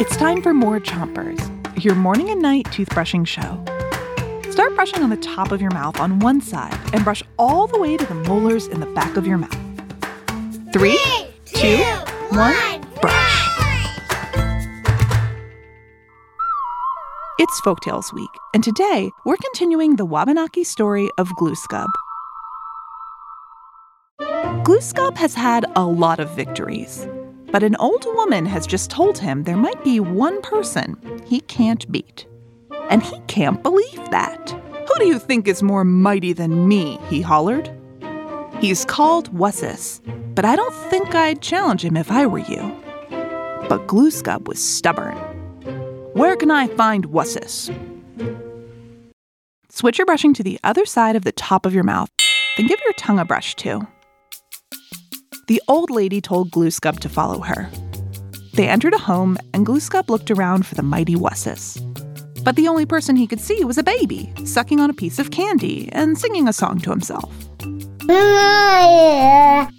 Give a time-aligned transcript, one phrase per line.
[0.00, 1.42] It's time for more Chompers,
[1.82, 3.42] your morning and night toothbrushing show.
[4.48, 7.80] Start brushing on the top of your mouth on one side and brush all the
[7.80, 9.58] way to the molars in the back of your mouth.
[10.72, 11.00] Three,
[11.46, 11.78] two,
[12.30, 13.48] one, brush.
[17.40, 21.88] It's Folktales Week, and today we're continuing the Wabanaki story of Glooskub.
[24.62, 27.04] Glooskub has had a lot of victories,
[27.50, 30.96] but an old woman has just told him there might be one person
[31.26, 32.26] he can't beat.
[32.90, 34.50] And he can't believe that.
[34.50, 36.98] Who do you think is more mighty than me?
[37.08, 37.70] he hollered.
[38.60, 40.00] He's called Wussis,
[40.34, 42.74] but I don't think I'd challenge him if I were you.
[43.68, 45.16] But Glooskub was stubborn.
[46.14, 47.72] Where can I find Wussis?
[49.68, 52.10] Switch your brushing to the other side of the top of your mouth,
[52.56, 53.86] then give your tongue a brush too.
[55.48, 57.70] The old lady told Glooskub to follow her.
[58.52, 61.80] They entered a home, and Glooskub looked around for the mighty Wussis.
[62.44, 65.30] But the only person he could see was a baby, sucking on a piece of
[65.30, 67.32] candy and singing a song to himself.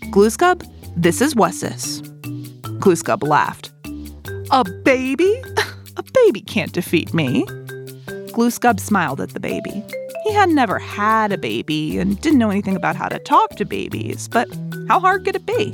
[0.09, 2.01] Glooskub, this is Wussis.
[2.79, 3.71] Glooskub laughed.
[4.49, 5.39] A baby?
[5.97, 7.43] A baby can't defeat me.
[8.33, 9.83] Glooskub smiled at the baby.
[10.29, 13.65] He had never had a baby and didn't know anything about how to talk to
[13.65, 14.47] babies, but
[14.87, 15.73] how hard could it be?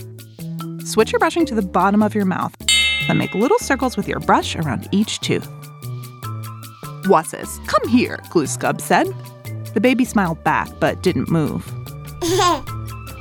[0.85, 2.55] Switch your brushing to the bottom of your mouth,
[3.05, 5.45] then make little circles with your brush around each tooth.
[7.03, 9.07] Wussis, come here, Glooskub said.
[9.73, 11.65] The baby smiled back but didn't move.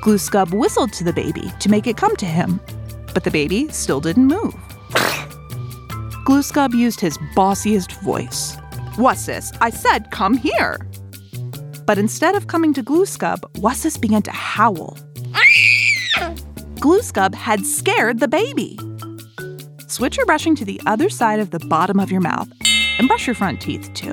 [0.05, 2.61] Glooskub whistled to the baby to make it come to him,
[3.13, 4.55] but the baby still didn't move.
[6.25, 8.55] Glooskub used his bossiest voice.
[8.97, 10.79] Wussis, I said come here.
[11.87, 14.99] But instead of coming to Glooskub, Wussis began to howl.
[16.77, 18.79] Glooskub had scared the baby.
[19.87, 22.49] Switch your brushing to the other side of the bottom of your mouth
[22.99, 24.13] and brush your front teeth too.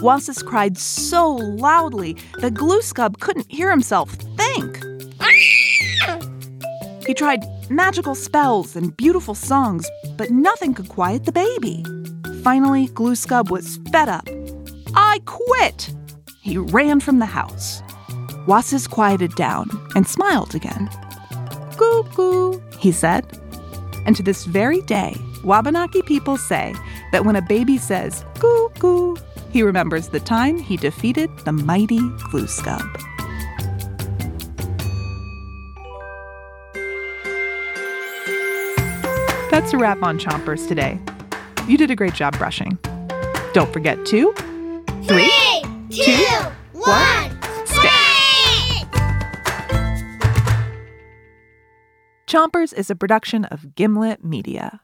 [0.00, 4.84] Wussis cried so loudly that Glooskub couldn't hear himself think.
[7.06, 11.84] He tried magical spells and beautiful songs, but nothing could quiet the baby.
[12.42, 14.28] Finally, Glooskub was fed up.
[14.94, 15.94] I quit!
[16.40, 17.82] He ran from the house.
[18.46, 20.88] Wussis quieted down and smiled again.
[21.76, 23.24] Goo goo, he said.
[24.06, 26.74] And to this very day, Wabanaki people say
[27.12, 29.16] that when a baby says goo goo,
[29.50, 32.00] he remembers the time he defeated the mighty
[32.30, 32.84] Glooskub.
[39.50, 41.00] That's a wrap on Chompers today.
[41.66, 42.78] You did a great job brushing.
[43.52, 44.32] Don't forget to
[45.04, 45.30] three,
[45.90, 46.26] two,
[46.72, 48.84] one, stay.
[52.26, 54.80] Chompers is a production of Gimlet Media.